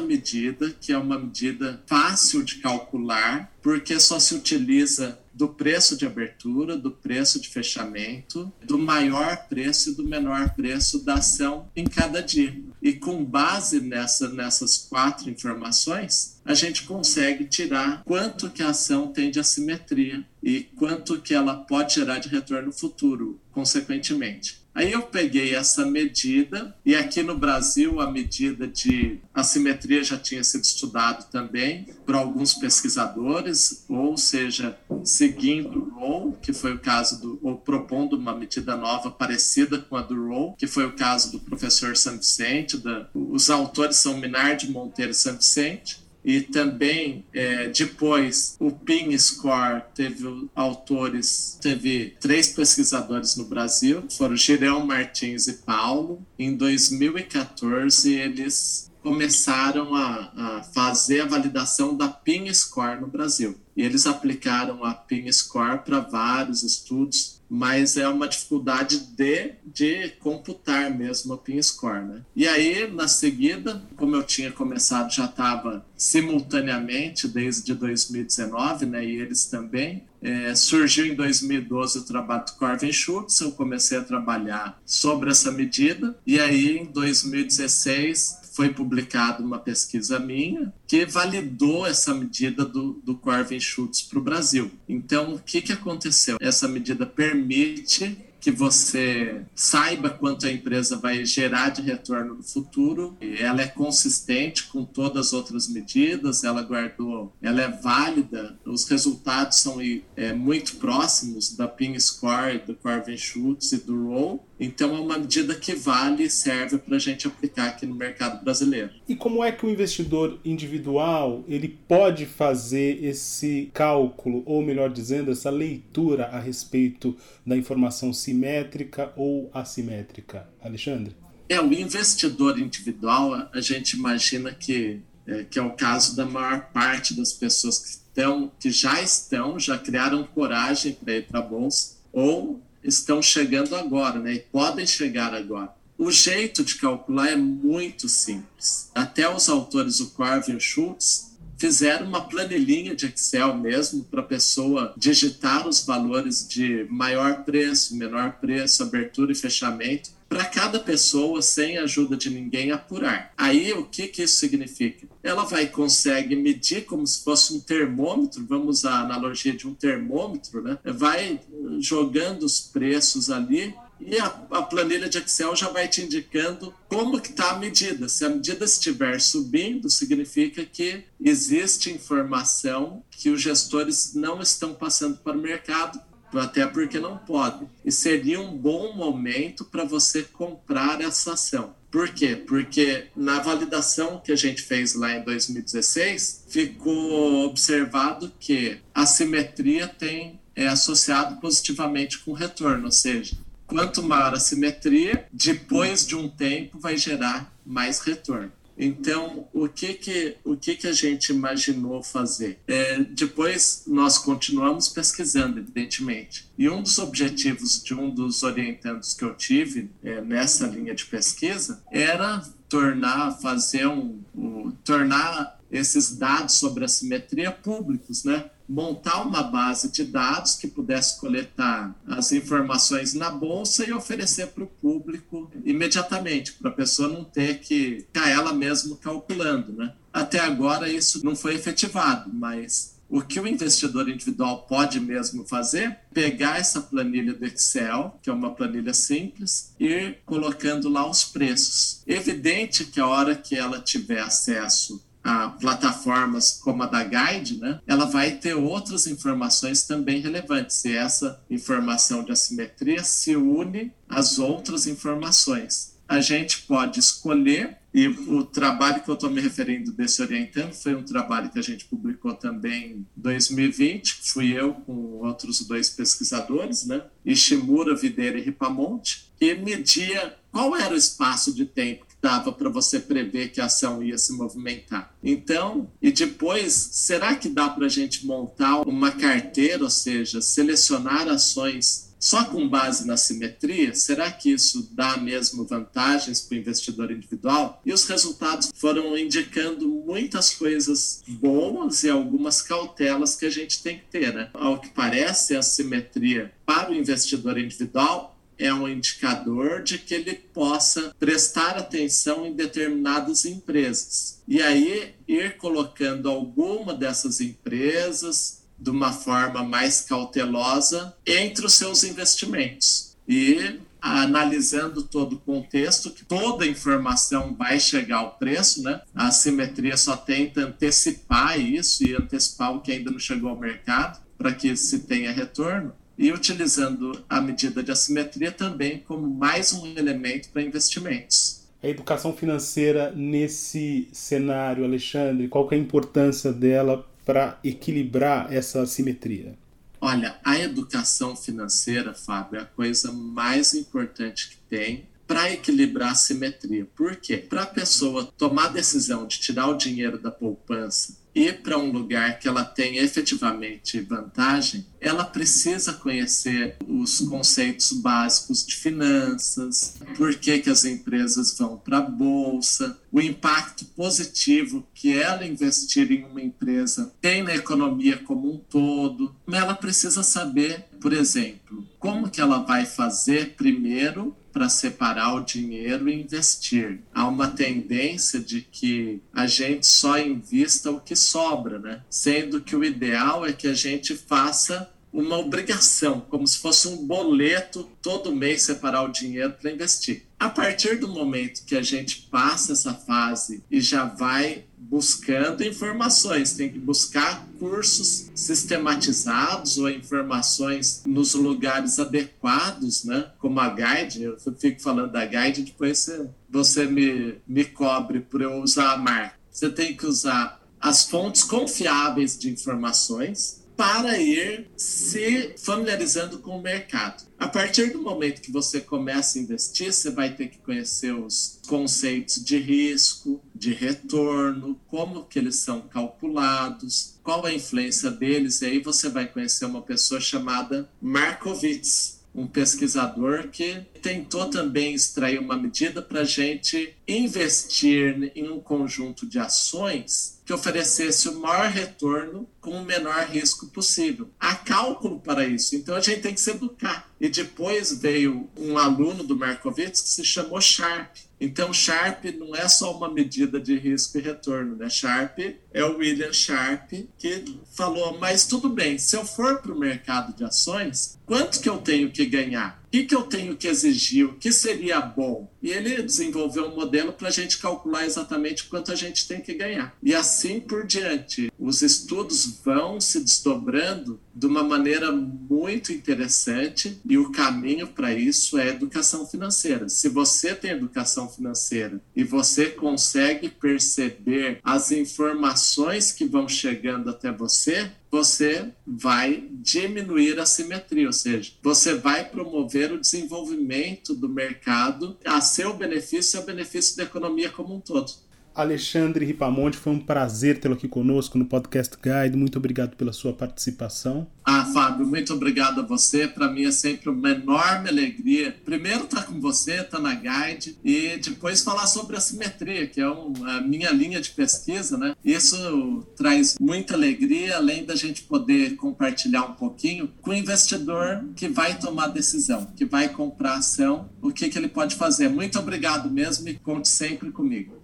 medida, 0.00 0.74
que 0.80 0.92
é 0.92 0.98
uma 0.98 1.18
medida 1.18 1.82
fácil 1.86 2.42
de 2.42 2.56
calcular, 2.56 3.50
porque 3.62 3.98
só 3.98 4.18
se 4.18 4.34
utiliza 4.34 5.18
do 5.34 5.48
preço 5.48 5.96
de 5.96 6.06
abertura, 6.06 6.76
do 6.76 6.90
preço 6.90 7.40
de 7.40 7.48
fechamento, 7.48 8.52
do 8.64 8.78
maior 8.78 9.48
preço 9.48 9.90
e 9.90 9.94
do 9.94 10.04
menor 10.04 10.54
preço 10.54 11.04
da 11.04 11.14
ação 11.14 11.68
em 11.74 11.84
cada 11.84 12.22
dia. 12.22 12.60
E 12.80 12.92
com 12.92 13.24
base 13.24 13.80
nessa, 13.80 14.28
nessas 14.28 14.76
quatro 14.78 15.30
informações, 15.30 16.40
a 16.44 16.54
gente 16.54 16.84
consegue 16.84 17.44
tirar 17.44 18.02
quanto 18.04 18.50
que 18.50 18.62
a 18.62 18.70
ação 18.70 19.12
tem 19.12 19.30
de 19.30 19.38
assimetria 19.40 20.24
e 20.42 20.62
quanto 20.76 21.20
que 21.20 21.34
ela 21.34 21.54
pode 21.56 21.94
gerar 21.94 22.18
de 22.18 22.28
retorno 22.28 22.72
futuro, 22.72 23.40
consequentemente. 23.52 24.61
Aí 24.74 24.92
eu 24.92 25.02
peguei 25.02 25.54
essa 25.54 25.84
medida, 25.84 26.74
e 26.84 26.94
aqui 26.94 27.22
no 27.22 27.36
Brasil 27.36 28.00
a 28.00 28.10
medida 28.10 28.66
de 28.66 29.18
assimetria 29.34 30.02
já 30.02 30.16
tinha 30.16 30.42
sido 30.42 30.64
estudado 30.64 31.30
também 31.30 31.86
por 32.06 32.14
alguns 32.14 32.54
pesquisadores, 32.54 33.84
ou 33.88 34.16
seja, 34.16 34.78
seguindo 35.04 35.78
o 35.78 35.90
Rowe, 35.90 36.36
que 36.40 36.54
foi 36.54 36.72
o 36.72 36.78
caso 36.78 37.20
do, 37.20 37.38
ou 37.42 37.56
propondo 37.56 38.16
uma 38.16 38.34
medida 38.34 38.74
nova 38.74 39.10
parecida 39.10 39.78
com 39.78 39.96
a 39.96 40.02
do 40.02 40.28
Rowe, 40.28 40.54
que 40.56 40.66
foi 40.66 40.86
o 40.86 40.92
caso 40.92 41.32
do 41.32 41.40
professor 41.40 41.94
San 41.94 42.16
Vicente, 42.16 42.78
da, 42.78 43.08
os 43.14 43.50
autores 43.50 43.96
são 43.96 44.16
Minardi 44.16 44.70
Monteiro 44.70 45.12
San 45.12 45.36
Vicente, 45.36 46.01
e 46.24 46.40
também 46.40 47.24
é, 47.34 47.68
depois 47.68 48.56
o 48.60 48.70
PIN 48.70 49.16
Score 49.18 49.82
teve 49.94 50.48
autores, 50.54 51.58
teve 51.60 52.16
três 52.20 52.48
pesquisadores 52.48 53.36
no 53.36 53.44
Brasil, 53.44 54.04
foram 54.10 54.36
Girão 54.36 54.86
Martins 54.86 55.48
e 55.48 55.54
Paulo. 55.54 56.24
Em 56.38 56.54
2014 56.54 58.12
eles 58.12 58.90
começaram 59.02 59.94
a, 59.96 60.32
a, 60.36 60.62
fazer 60.62 61.22
a 61.22 61.26
validação 61.26 61.96
da 61.96 62.06
PIN 62.06 62.52
Score 62.54 63.00
no 63.00 63.08
Brasil. 63.08 63.56
E 63.76 63.82
eles 63.82 64.06
aplicaram 64.06 64.84
a 64.84 64.94
PIN 64.94 65.30
Score 65.32 65.78
para 65.78 65.98
vários 65.98 66.62
estudos 66.62 67.41
mas 67.54 67.98
é 67.98 68.08
uma 68.08 68.26
dificuldade 68.26 68.98
de, 69.14 69.52
de 69.62 70.08
computar 70.20 70.90
mesmo 70.90 71.34
a 71.34 71.36
PIN 71.36 71.62
score. 71.62 72.02
Né? 72.02 72.22
E 72.34 72.48
aí, 72.48 72.90
na 72.90 73.06
seguida, 73.06 73.82
como 73.94 74.16
eu 74.16 74.22
tinha 74.22 74.50
começado, 74.50 75.12
já 75.12 75.26
estava 75.26 75.84
simultaneamente 75.94 77.28
desde 77.28 77.74
2019, 77.74 78.86
né, 78.86 79.04
e 79.04 79.20
eles 79.20 79.44
também. 79.44 80.02
É, 80.22 80.54
surgiu 80.54 81.04
em 81.04 81.14
2012 81.14 81.98
o 81.98 82.04
trabalho 82.04 82.46
do 82.46 82.52
Corvin 82.52 82.92
Schultz, 82.92 83.40
eu 83.40 83.52
comecei 83.52 83.98
a 83.98 84.04
trabalhar 84.04 84.80
sobre 84.86 85.30
essa 85.30 85.50
medida, 85.50 86.16
e 86.24 86.40
aí 86.40 86.78
em 86.78 86.84
2016 86.86 88.41
foi 88.52 88.68
publicada 88.68 89.42
uma 89.42 89.58
pesquisa 89.58 90.18
minha 90.18 90.72
que 90.86 91.06
validou 91.06 91.86
essa 91.86 92.14
medida 92.14 92.64
do, 92.64 93.00
do 93.04 93.16
Corvin 93.16 93.58
Schultz 93.58 94.02
para 94.02 94.18
o 94.18 94.22
Brasil. 94.22 94.70
Então, 94.88 95.34
o 95.34 95.38
que, 95.38 95.62
que 95.62 95.72
aconteceu? 95.72 96.36
Essa 96.40 96.68
medida 96.68 97.06
permite 97.06 98.16
que 98.42 98.50
você 98.50 99.42
saiba 99.54 100.10
quanto 100.10 100.46
a 100.46 100.52
empresa 100.52 100.96
vai 100.96 101.24
gerar 101.24 101.68
de 101.68 101.80
retorno 101.80 102.34
no 102.34 102.42
futuro. 102.42 103.16
Ela 103.38 103.62
é 103.62 103.68
consistente 103.68 104.64
com 104.64 104.84
todas 104.84 105.28
as 105.28 105.32
outras 105.32 105.68
medidas, 105.68 106.42
ela 106.42 106.60
guardou, 106.60 107.32
ela 107.40 107.62
é 107.62 107.68
válida, 107.68 108.58
os 108.66 108.84
resultados 108.84 109.58
são 109.58 109.76
é, 110.16 110.32
muito 110.32 110.74
próximos 110.76 111.56
da 111.56 111.68
PIN 111.68 111.98
Score, 112.00 112.58
do 112.66 112.74
Corvin 112.74 113.16
Schultz 113.16 113.70
e 113.70 113.78
do 113.78 114.08
Roll. 114.08 114.44
Então 114.62 114.96
é 114.96 115.00
uma 115.00 115.18
medida 115.18 115.56
que 115.56 115.74
vale 115.74 116.22
e 116.22 116.30
serve 116.30 116.78
para 116.78 116.94
a 116.94 116.98
gente 116.98 117.26
aplicar 117.26 117.66
aqui 117.66 117.84
no 117.84 117.96
mercado 117.96 118.44
brasileiro. 118.44 118.90
E 119.08 119.16
como 119.16 119.42
é 119.42 119.50
que 119.50 119.66
o 119.66 119.68
investidor 119.68 120.38
individual 120.44 121.44
ele 121.48 121.68
pode 121.68 122.26
fazer 122.26 123.04
esse 123.04 123.70
cálculo, 123.74 124.44
ou 124.46 124.62
melhor 124.62 124.88
dizendo, 124.88 125.32
essa 125.32 125.50
leitura 125.50 126.26
a 126.26 126.38
respeito 126.38 127.16
da 127.44 127.56
informação 127.56 128.12
simétrica 128.12 129.12
ou 129.16 129.50
assimétrica? 129.52 130.48
Alexandre? 130.62 131.16
É, 131.48 131.60
o 131.60 131.72
investidor 131.72 132.56
individual, 132.58 133.48
a 133.52 133.60
gente 133.60 133.94
imagina 133.94 134.54
que 134.54 135.00
é, 135.26 135.44
que 135.44 135.58
é 135.58 135.62
o 135.62 135.70
caso 135.70 136.16
da 136.16 136.24
maior 136.24 136.70
parte 136.72 137.14
das 137.14 137.32
pessoas 137.32 137.78
que 137.78 137.88
estão, 137.88 138.50
que 138.58 138.70
já 138.70 139.00
estão, 139.02 139.58
já 139.58 139.78
criaram 139.78 140.24
coragem 140.24 140.92
para 140.92 141.14
ir 141.14 141.26
para 141.26 141.40
a 141.40 141.42
bolsa, 141.42 141.96
ou 142.12 142.60
estão 142.82 143.22
chegando 143.22 143.74
agora, 143.76 144.18
né? 144.18 144.34
E 144.34 144.38
podem 144.40 144.86
chegar 144.86 145.34
agora. 145.34 145.74
O 145.96 146.10
jeito 146.10 146.64
de 146.64 146.76
calcular 146.76 147.28
é 147.28 147.36
muito 147.36 148.08
simples. 148.08 148.90
Até 148.94 149.32
os 149.32 149.48
autores, 149.48 150.00
o 150.00 150.10
Corvin 150.10 150.52
e 150.52 150.56
o 150.56 150.60
Schultz, 150.60 151.32
fizeram 151.56 152.08
uma 152.08 152.22
planilhinha 152.22 152.92
de 152.92 153.06
Excel 153.06 153.56
mesmo 153.56 154.02
para 154.02 154.20
a 154.20 154.24
pessoa 154.24 154.92
digitar 154.96 155.68
os 155.68 155.84
valores 155.86 156.48
de 156.48 156.86
maior 156.90 157.44
preço, 157.44 157.96
menor 157.96 158.32
preço, 158.40 158.82
abertura 158.82 159.30
e 159.30 159.36
fechamento 159.36 160.10
para 160.32 160.46
cada 160.46 160.80
pessoa, 160.80 161.42
sem 161.42 161.76
ajuda 161.76 162.16
de 162.16 162.30
ninguém, 162.30 162.70
apurar. 162.70 163.34
Aí, 163.36 163.70
o 163.74 163.84
que, 163.84 164.08
que 164.08 164.22
isso 164.22 164.36
significa? 164.36 165.06
Ela 165.22 165.44
vai 165.44 165.66
consegue 165.66 166.34
medir 166.34 166.86
como 166.86 167.06
se 167.06 167.22
fosse 167.22 167.52
um 167.52 167.60
termômetro, 167.60 168.46
vamos 168.46 168.78
usar 168.78 168.94
a 168.94 169.00
analogia 169.00 169.52
de 169.52 169.68
um 169.68 169.74
termômetro, 169.74 170.62
né? 170.62 170.78
Vai 170.84 171.38
jogando 171.80 172.44
os 172.44 172.60
preços 172.60 173.28
ali 173.28 173.74
e 174.00 174.18
a, 174.18 174.26
a, 174.50 174.62
planilha 174.62 175.06
de 175.06 175.18
Excel 175.18 175.54
já 175.54 175.68
vai 175.68 175.86
te 175.86 176.02
indicando 176.02 176.74
como 176.88 177.20
que 177.20 177.28
está 177.28 177.50
a 177.50 177.58
medida. 177.58 178.08
Se 178.08 178.24
a 178.24 178.30
medida 178.30 178.64
estiver 178.64 179.20
subindo, 179.20 179.90
significa 179.90 180.64
que 180.64 181.04
existe 181.22 181.90
informação 181.90 183.04
que 183.10 183.28
os 183.28 183.40
gestores 183.40 184.14
não 184.14 184.40
estão 184.40 184.72
passando 184.72 185.18
para 185.18 185.36
o 185.36 185.40
mercado 185.40 186.00
até 186.38 186.66
porque 186.66 186.98
não 186.98 187.18
pode. 187.18 187.66
E 187.84 187.92
seria 187.92 188.40
um 188.40 188.56
bom 188.56 188.94
momento 188.94 189.64
para 189.64 189.84
você 189.84 190.22
comprar 190.22 191.00
essa 191.00 191.34
ação. 191.34 191.74
Por 191.90 192.08
quê? 192.08 192.34
Porque 192.36 193.06
na 193.14 193.40
validação 193.40 194.18
que 194.18 194.32
a 194.32 194.36
gente 194.36 194.62
fez 194.62 194.94
lá 194.94 195.12
em 195.12 195.22
2016, 195.22 196.46
ficou 196.48 197.44
observado 197.44 198.32
que 198.40 198.78
a 198.94 199.04
simetria 199.04 199.86
tem 199.86 200.40
é 200.54 200.68
associado 200.68 201.40
positivamente 201.40 202.18
com 202.18 202.32
retorno, 202.32 202.86
ou 202.86 202.92
seja, 202.92 203.36
quanto 203.66 204.02
maior 204.02 204.34
a 204.34 204.40
simetria, 204.40 205.26
depois 205.32 206.06
de 206.06 206.14
um 206.14 206.28
tempo 206.28 206.78
vai 206.78 206.96
gerar 206.96 207.52
mais 207.64 208.00
retorno. 208.00 208.52
Então, 208.76 209.48
o 209.52 209.68
que 209.68 209.94
que, 209.94 210.36
o 210.44 210.56
que, 210.56 210.76
que 210.76 210.86
a 210.86 210.92
gente 210.92 211.30
imaginou 211.30 212.02
fazer? 212.02 212.58
É, 212.66 213.00
depois, 213.00 213.84
nós 213.86 214.18
continuamos 214.18 214.88
pesquisando, 214.88 215.58
evidentemente. 215.58 216.50
E 216.56 216.68
um 216.68 216.82
dos 216.82 216.98
objetivos 216.98 217.82
de 217.82 217.94
um 217.94 218.10
dos 218.10 218.42
orientandos 218.42 219.14
que 219.14 219.24
eu 219.24 219.34
tive 219.34 219.90
é, 220.02 220.20
nessa 220.20 220.66
linha 220.66 220.94
de 220.94 221.04
pesquisa 221.06 221.82
era 221.90 222.42
tornar, 222.68 223.32
fazer 223.32 223.86
um, 223.86 224.20
um 224.34 224.70
tornar 224.82 225.60
esses 225.72 226.16
dados 226.16 226.54
sobre 226.54 226.84
a 226.84 226.88
simetria 226.88 227.50
públicos, 227.50 228.22
né? 228.24 228.50
montar 228.68 229.22
uma 229.22 229.42
base 229.42 229.90
de 229.90 230.04
dados 230.04 230.54
que 230.54 230.66
pudesse 230.66 231.20
coletar 231.20 231.94
as 232.06 232.32
informações 232.32 233.12
na 233.12 233.30
bolsa 233.30 233.84
e 233.84 233.92
oferecer 233.92 234.48
para 234.48 234.64
o 234.64 234.66
público 234.66 235.50
imediatamente, 235.64 236.54
para 236.54 236.70
a 236.70 236.74
pessoa 236.74 237.08
não 237.08 237.24
ter 237.24 237.60
que 237.60 238.06
ficar 238.06 238.30
ela 238.30 238.52
mesma 238.52 238.96
calculando, 238.96 239.72
né? 239.72 239.92
Até 240.12 240.38
agora 240.40 240.90
isso 240.90 241.24
não 241.24 241.34
foi 241.34 241.54
efetivado, 241.54 242.30
mas 242.32 242.92
o 243.08 243.20
que 243.20 243.38
o 243.38 243.46
investidor 243.46 244.08
individual 244.08 244.62
pode 244.62 244.98
mesmo 244.98 245.44
fazer? 245.46 245.98
Pegar 246.14 246.58
essa 246.58 246.80
planilha 246.80 247.34
do 247.34 247.44
Excel, 247.44 248.18
que 248.22 248.30
é 248.30 248.32
uma 248.32 248.54
planilha 248.54 248.94
simples, 248.94 249.74
e 249.78 249.86
ir 249.86 250.18
colocando 250.24 250.88
lá 250.88 251.06
os 251.06 251.24
preços. 251.24 252.02
Evidente 252.06 252.86
que 252.86 252.98
a 252.98 253.06
hora 253.06 253.34
que 253.34 253.54
ela 253.54 253.80
tiver 253.80 254.20
acesso 254.20 255.02
a 255.22 255.48
plataformas 255.48 256.58
como 256.62 256.82
a 256.82 256.86
da 256.86 257.04
Guide, 257.04 257.58
né, 257.58 257.80
ela 257.86 258.06
vai 258.06 258.32
ter 258.32 258.54
outras 258.54 259.06
informações 259.06 259.84
também 259.84 260.20
relevantes. 260.20 260.84
E 260.84 260.92
essa 260.92 261.40
informação 261.48 262.24
de 262.24 262.32
assimetria 262.32 263.04
se 263.04 263.36
une 263.36 263.92
às 264.08 264.38
outras 264.38 264.86
informações. 264.86 265.92
A 266.08 266.20
gente 266.20 266.62
pode 266.62 267.00
escolher, 267.00 267.78
e 267.94 268.06
o 268.06 268.44
trabalho 268.44 269.02
que 269.02 269.08
eu 269.08 269.14
estou 269.14 269.30
me 269.30 269.40
referindo 269.40 269.92
desse 269.92 270.20
orientando 270.20 270.72
foi 270.72 270.94
um 270.94 271.02
trabalho 271.02 271.50
que 271.50 271.58
a 271.58 271.62
gente 271.62 271.84
publicou 271.86 272.34
também 272.34 272.84
em 272.84 273.06
2020, 273.16 274.16
que 274.18 274.28
fui 274.28 274.52
eu 274.52 274.74
com 274.74 274.92
outros 275.24 275.60
dois 275.66 275.88
pesquisadores, 275.88 276.84
né, 276.84 277.02
Ishimura, 277.24 277.96
Videira 277.96 278.38
e 278.38 278.42
Ripamonte, 278.42 279.32
que 279.38 279.54
media 279.54 280.36
qual 280.50 280.76
era 280.76 280.92
o 280.92 280.96
espaço 280.96 281.54
de 281.54 281.64
tempo 281.64 282.11
dava 282.22 282.52
para 282.52 282.70
você 282.70 283.00
prever 283.00 283.50
que 283.50 283.60
a 283.60 283.64
ação 283.64 284.02
ia 284.02 284.16
se 284.16 284.32
movimentar. 284.32 285.12
Então, 285.22 285.90
e 286.00 286.12
depois, 286.12 286.72
será 286.72 287.34
que 287.34 287.48
dá 287.48 287.68
para 287.68 287.86
a 287.86 287.90
gente 287.90 288.24
montar 288.24 288.82
uma 288.82 289.10
carteira, 289.10 289.82
ou 289.82 289.90
seja, 289.90 290.40
selecionar 290.40 291.28
ações 291.28 292.12
só 292.22 292.44
com 292.44 292.68
base 292.68 293.04
na 293.04 293.16
simetria? 293.16 293.92
Será 293.96 294.30
que 294.30 294.52
isso 294.52 294.88
dá 294.92 295.16
mesmo 295.16 295.64
vantagens 295.64 296.40
para 296.40 296.54
o 296.54 296.58
investidor 296.58 297.10
individual? 297.10 297.82
E 297.84 297.92
os 297.92 298.04
resultados 298.04 298.70
foram 298.76 299.18
indicando 299.18 299.88
muitas 299.88 300.54
coisas 300.54 301.24
boas 301.26 302.04
e 302.04 302.10
algumas 302.10 302.62
cautelas 302.62 303.34
que 303.34 303.44
a 303.44 303.50
gente 303.50 303.82
tem 303.82 303.98
que 303.98 304.04
ter. 304.04 304.32
Né? 304.32 304.50
Ao 304.54 304.78
que 304.78 304.90
parece, 304.90 305.56
a 305.56 305.62
simetria 305.62 306.52
para 306.64 306.92
o 306.92 306.94
investidor 306.94 307.58
individual 307.58 308.31
é 308.58 308.72
um 308.72 308.88
indicador 308.88 309.82
de 309.82 309.98
que 309.98 310.14
ele 310.14 310.34
possa 310.34 311.14
prestar 311.18 311.76
atenção 311.76 312.46
em 312.46 312.52
determinadas 312.52 313.44
empresas. 313.44 314.42
E 314.46 314.60
aí 314.60 315.14
ir 315.26 315.56
colocando 315.56 316.28
alguma 316.28 316.94
dessas 316.94 317.40
empresas 317.40 318.62
de 318.78 318.90
uma 318.90 319.12
forma 319.12 319.62
mais 319.62 320.00
cautelosa 320.00 321.14
entre 321.26 321.64
os 321.64 321.74
seus 321.74 322.02
investimentos. 322.04 323.16
E 323.28 323.80
analisando 324.00 325.04
todo 325.04 325.34
o 325.36 325.38
contexto, 325.38 326.10
que 326.10 326.24
toda 326.24 326.66
informação 326.66 327.54
vai 327.54 327.78
chegar 327.78 328.18
ao 328.18 328.32
preço, 328.32 328.82
né? 328.82 329.00
A 329.14 329.30
simetria 329.30 329.96
só 329.96 330.16
tenta 330.16 330.62
antecipar 330.62 331.60
isso 331.60 332.04
e 332.04 332.16
antecipar 332.16 332.74
o 332.74 332.80
que 332.80 332.90
ainda 332.90 333.12
não 333.12 333.20
chegou 333.20 333.50
ao 333.50 333.58
mercado 333.58 334.20
para 334.36 334.52
que 334.52 334.76
se 334.76 335.00
tenha 335.00 335.30
retorno 335.30 335.94
e 336.22 336.30
utilizando 336.30 337.20
a 337.28 337.40
medida 337.40 337.82
de 337.82 337.90
assimetria 337.90 338.52
também 338.52 339.00
como 339.00 339.28
mais 339.28 339.72
um 339.72 339.84
elemento 339.98 340.50
para 340.50 340.62
investimentos. 340.62 341.62
A 341.82 341.88
educação 341.88 342.32
financeira 342.32 343.10
nesse 343.10 344.08
cenário, 344.12 344.84
Alexandre, 344.84 345.48
qual 345.48 345.68
é 345.72 345.74
a 345.74 345.78
importância 345.78 346.52
dela 346.52 347.04
para 347.24 347.58
equilibrar 347.64 348.52
essa 348.52 348.82
assimetria? 348.82 349.58
Olha, 350.00 350.36
a 350.44 350.56
educação 350.60 351.34
financeira, 351.34 352.14
Fábio, 352.14 352.60
é 352.60 352.62
a 352.62 352.66
coisa 352.66 353.10
mais 353.10 353.74
importante 353.74 354.50
que 354.50 354.56
tem 354.70 355.04
para 355.32 355.50
equilibrar 355.50 356.10
a 356.10 356.14
simetria. 356.14 356.86
Por 356.94 357.16
quê? 357.16 357.38
Para 357.38 357.62
a 357.62 357.66
pessoa 357.66 358.30
tomar 358.36 358.66
a 358.66 358.68
decisão 358.68 359.26
de 359.26 359.40
tirar 359.40 359.66
o 359.68 359.78
dinheiro 359.78 360.18
da 360.18 360.30
poupança 360.30 361.22
ir 361.34 361.62
para 361.62 361.78
um 361.78 361.90
lugar 361.90 362.38
que 362.38 362.46
ela 362.46 362.64
tem 362.64 362.98
efetivamente 362.98 364.00
vantagem, 364.00 364.86
ela 365.00 365.24
precisa 365.24 365.94
conhecer 365.94 366.76
os 366.86 367.20
conceitos 367.20 367.92
básicos 367.92 368.66
de 368.66 368.76
finanças, 368.76 369.96
por 370.16 370.34
que, 370.34 370.58
que 370.58 370.70
as 370.70 370.84
empresas 370.84 371.56
vão 371.56 371.76
para 371.76 371.98
a 371.98 372.02
bolsa, 372.02 372.98
o 373.10 373.20
impacto 373.20 373.84
positivo 373.96 374.86
que 374.94 375.16
ela 375.16 375.46
investir 375.46 376.12
em 376.12 376.24
uma 376.24 376.40
empresa 376.40 377.12
tem 377.20 377.42
na 377.42 377.54
economia 377.54 378.18
como 378.18 378.52
um 378.52 378.58
todo. 378.58 379.34
Ela 379.50 379.74
precisa 379.74 380.22
saber, 380.22 380.84
por 381.00 381.12
exemplo, 381.12 381.86
como 381.98 382.30
que 382.30 382.40
ela 382.40 382.58
vai 382.58 382.84
fazer 382.86 383.54
primeiro 383.56 384.36
para 384.52 384.68
separar 384.68 385.34
o 385.34 385.44
dinheiro 385.44 386.08
e 386.08 386.20
investir. 386.20 387.00
Há 387.14 387.26
uma 387.26 387.48
tendência 387.48 388.38
de 388.38 388.60
que 388.60 389.20
a 389.32 389.46
gente 389.46 389.86
só 389.86 390.18
invista 390.18 390.90
o 390.90 391.00
que 391.00 391.16
sobra, 391.16 391.78
né? 391.78 392.02
Sendo 392.10 392.60
que 392.60 392.76
o 392.76 392.84
ideal 392.84 393.46
é 393.46 393.52
que 393.52 393.66
a 393.66 393.74
gente 393.74 394.14
faça 394.14 394.90
uma 395.12 395.38
obrigação, 395.38 396.20
como 396.30 396.46
se 396.46 396.58
fosse 396.58 396.88
um 396.88 397.06
boleto 397.06 397.88
todo 398.00 398.34
mês 398.34 398.62
separar 398.62 399.02
o 399.02 399.12
dinheiro 399.12 399.52
para 399.52 399.70
investir. 399.70 400.24
A 400.40 400.48
partir 400.48 400.98
do 400.98 401.06
momento 401.06 401.64
que 401.66 401.76
a 401.76 401.82
gente 401.82 402.28
passa 402.30 402.72
essa 402.72 402.94
fase 402.94 403.62
e 403.70 403.80
já 403.80 404.04
vai 404.04 404.64
buscando 404.78 405.62
informações, 405.62 406.54
tem 406.54 406.70
que 406.70 406.78
buscar 406.78 407.46
cursos 407.62 408.32
sistematizados 408.34 409.78
ou 409.78 409.88
informações 409.88 411.04
nos 411.06 411.32
lugares 411.34 412.00
adequados, 412.00 413.04
né? 413.04 413.30
Como 413.38 413.60
a 413.60 413.68
Guide, 413.68 414.24
eu 414.24 414.36
fico 414.58 414.82
falando 414.82 415.12
da 415.12 415.24
Guide, 415.24 415.62
depois 415.62 416.00
você, 416.00 416.28
você 416.50 416.86
me, 416.86 417.36
me 417.46 417.64
cobre 417.64 418.18
por 418.18 418.42
eu 418.42 418.60
usar 418.60 418.94
a 418.94 418.96
marca. 418.96 419.36
Você 419.48 419.70
tem 419.70 419.96
que 419.96 420.04
usar 420.04 420.60
as 420.80 421.04
fontes 421.04 421.44
confiáveis 421.44 422.36
de 422.36 422.50
informações, 422.50 423.61
para 423.76 424.18
ir 424.18 424.70
se 424.76 425.54
familiarizando 425.58 426.38
com 426.38 426.58
o 426.58 426.62
mercado. 426.62 427.24
A 427.38 427.48
partir 427.48 427.90
do 427.90 428.00
momento 428.00 428.40
que 428.40 428.52
você 428.52 428.80
começa 428.80 429.38
a 429.38 429.42
investir, 429.42 429.92
você 429.92 430.10
vai 430.10 430.34
ter 430.34 430.48
que 430.48 430.58
conhecer 430.58 431.12
os 431.12 431.60
conceitos 431.66 432.44
de 432.44 432.58
risco, 432.58 433.42
de 433.54 433.72
retorno, 433.72 434.80
como 434.86 435.24
que 435.24 435.38
eles 435.38 435.56
são 435.56 435.80
calculados, 435.82 437.18
qual 437.22 437.44
a 437.44 437.52
influência 437.52 438.10
deles, 438.10 438.62
e 438.62 438.66
aí 438.66 438.78
você 438.80 439.08
vai 439.08 439.26
conhecer 439.26 439.64
uma 439.64 439.82
pessoa 439.82 440.20
chamada 440.20 440.88
Markowitz, 441.00 442.21
um 442.34 442.46
pesquisador 442.46 443.48
que 443.48 443.80
tentou 444.00 444.48
também 444.48 444.94
extrair 444.94 445.38
uma 445.38 445.56
medida 445.56 446.00
para 446.00 446.20
a 446.20 446.24
gente 446.24 446.94
investir 447.06 448.32
em 448.34 448.48
um 448.48 448.58
conjunto 448.58 449.26
de 449.26 449.38
ações 449.38 450.40
que 450.44 450.52
oferecesse 450.52 451.28
o 451.28 451.40
maior 451.40 451.70
retorno 451.70 452.48
com 452.60 452.70
o 452.70 452.84
menor 452.84 453.24
risco 453.26 453.66
possível. 453.68 454.28
Há 454.40 454.54
cálculo 454.54 455.20
para 455.20 455.46
isso, 455.46 455.76
então 455.76 455.94
a 455.94 456.00
gente 456.00 456.20
tem 456.20 456.34
que 456.34 456.40
se 456.40 456.50
educar. 456.50 457.10
E 457.20 457.28
depois 457.28 457.92
veio 458.00 458.50
um 458.56 458.76
aluno 458.76 459.22
do 459.22 459.36
Markowitz 459.36 460.00
que 460.00 460.08
se 460.08 460.24
chamou 460.24 460.60
Sharp. 460.60 461.16
Então, 461.40 461.72
Sharp 461.72 462.24
não 462.38 462.54
é 462.54 462.68
só 462.68 462.96
uma 462.96 463.12
medida 463.12 463.58
de 463.58 463.76
risco 463.76 464.16
e 464.16 464.20
retorno, 464.20 464.76
né? 464.76 464.88
Sharp 464.88 465.40
é 465.72 465.84
o 465.84 465.96
William 465.96 466.32
Sharp 466.32 466.92
que 467.18 467.58
falou: 467.72 468.16
mas 468.18 468.46
tudo 468.46 468.68
bem, 468.68 468.96
se 468.96 469.16
eu 469.16 469.24
for 469.24 469.60
para 469.60 469.72
o 469.72 469.78
mercado 469.78 470.36
de 470.36 470.44
ações, 470.44 471.18
quanto 471.32 471.62
que 471.62 471.68
eu 471.70 471.78
tenho 471.78 472.10
que 472.10 472.26
ganhar? 472.26 472.82
O 472.84 472.90
que, 472.92 473.04
que 473.04 473.14
eu 473.14 473.22
tenho 473.22 473.56
que 473.56 473.66
exigir? 473.66 474.26
O 474.26 474.34
que 474.34 474.52
seria 474.52 475.00
bom? 475.00 475.50
E 475.62 475.70
ele 475.70 476.02
desenvolveu 476.02 476.66
um 476.66 476.74
modelo 476.74 477.10
para 477.10 477.28
a 477.28 477.30
gente 477.30 477.56
calcular 477.56 478.04
exatamente 478.04 478.64
quanto 478.64 478.92
a 478.92 478.94
gente 478.94 479.26
tem 479.26 479.40
que 479.40 479.54
ganhar. 479.54 479.96
E 480.02 480.14
assim 480.14 480.60
por 480.60 480.86
diante. 480.86 481.50
Os 481.58 481.80
estudos 481.80 482.60
vão 482.62 483.00
se 483.00 483.20
desdobrando 483.20 484.20
de 484.34 484.44
uma 484.44 484.62
maneira 484.62 485.10
muito 485.10 485.90
interessante 485.90 487.00
e 487.08 487.16
o 487.16 487.32
caminho 487.32 487.86
para 487.86 488.12
isso 488.12 488.58
é 488.58 488.68
educação 488.68 489.26
financeira. 489.26 489.88
Se 489.88 490.10
você 490.10 490.54
tem 490.54 490.72
educação 490.72 491.30
financeira 491.30 491.98
e 492.14 492.22
você 492.22 492.66
consegue 492.66 493.48
perceber 493.48 494.60
as 494.62 494.92
informações 494.92 496.12
que 496.12 496.26
vão 496.26 496.46
chegando 496.46 497.08
até 497.08 497.32
você, 497.32 497.90
você 498.12 498.70
vai 498.86 499.48
diminuir 499.50 500.38
a 500.38 500.44
simetria, 500.44 501.06
ou 501.06 501.14
seja, 501.14 501.52
você 501.62 501.94
vai 501.94 502.28
promover 502.28 502.92
o 502.92 503.00
desenvolvimento 503.00 504.14
do 504.14 504.28
mercado 504.28 505.16
a 505.24 505.40
seu 505.40 505.72
benefício 505.72 506.36
e 506.36 506.38
ao 506.38 506.44
benefício 506.44 506.94
da 506.98 507.04
economia 507.04 507.48
como 507.48 507.74
um 507.74 507.80
todo. 507.80 508.12
Alexandre 508.54 509.24
Ripamonte, 509.24 509.76
foi 509.76 509.92
um 509.92 509.98
prazer 509.98 510.60
tê-lo 510.60 510.74
aqui 510.74 510.86
conosco 510.86 511.38
no 511.38 511.46
Podcast 511.46 511.96
Guide. 511.96 512.36
Muito 512.36 512.58
obrigado 512.58 512.96
pela 512.96 513.12
sua 513.12 513.32
participação. 513.32 514.26
Ah, 514.44 514.64
Fábio, 514.66 515.06
muito 515.06 515.32
obrigado 515.32 515.80
a 515.80 515.84
você. 515.84 516.26
Para 516.26 516.50
mim 516.50 516.64
é 516.64 516.70
sempre 516.70 517.08
uma 517.08 517.30
enorme 517.30 517.88
alegria. 517.88 518.54
Primeiro 518.64 519.04
estar 519.04 519.22
tá 519.22 519.26
com 519.26 519.40
você, 519.40 519.76
estar 519.76 519.98
tá 519.98 520.00
na 520.00 520.14
Guide 520.14 520.76
e 520.84 521.16
depois 521.16 521.62
falar 521.62 521.86
sobre 521.86 522.16
a 522.16 522.20
simetria, 522.20 522.86
que 522.86 523.00
é 523.00 523.08
um, 523.08 523.32
a 523.46 523.60
minha 523.60 523.90
linha 523.90 524.20
de 524.20 524.30
pesquisa, 524.30 524.98
né? 524.98 525.14
Isso 525.24 526.06
traz 526.16 526.56
muita 526.60 526.94
alegria, 526.94 527.56
além 527.56 527.84
da 527.84 527.94
gente 527.94 528.22
poder 528.22 528.76
compartilhar 528.76 529.44
um 529.44 529.54
pouquinho 529.54 530.10
com 530.20 530.30
o 530.30 530.34
investidor 530.34 531.24
que 531.36 531.48
vai 531.48 531.78
tomar 531.78 532.08
decisão, 532.08 532.66
que 532.76 532.84
vai 532.84 533.08
comprar 533.08 533.54
ação, 533.54 534.10
o 534.20 534.30
que, 534.30 534.48
que 534.48 534.58
ele 534.58 534.68
pode 534.68 534.96
fazer. 534.96 535.28
Muito 535.28 535.58
obrigado 535.58 536.10
mesmo 536.10 536.48
e 536.48 536.54
conte 536.54 536.88
sempre 536.88 537.30
comigo. 537.30 537.81